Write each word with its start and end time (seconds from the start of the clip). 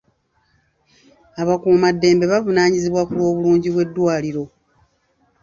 Abakuumaddembe 1.41 2.25
bavunaanyizibwa 2.33 3.01
ku 3.07 3.11
lw'obulungi 3.17 3.67
bw'eddwaliro. 3.73 4.43